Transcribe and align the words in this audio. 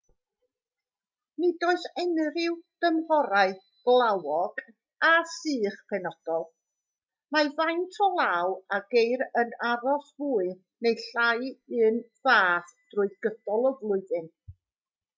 nid 1.41 1.65
oes 1.71 1.83
unrhyw 2.03 2.55
dymhorau 2.85 3.51
glawog 3.89 4.61
a 5.09 5.11
sych 5.33 5.77
penodol 5.93 6.45
mae 7.37 7.53
faint 7.61 7.99
o 8.07 8.09
law 8.21 8.57
a 8.79 8.81
geir 8.95 9.25
yn 9.43 9.55
aros 9.73 10.09
fwy 10.23 10.51
neu 10.87 11.05
lai'r 11.19 11.85
un 11.91 12.01
fath 12.25 12.73
trwy 12.95 13.07
gydol 13.27 13.71
y 13.73 13.75
flwyddyn 13.83 14.33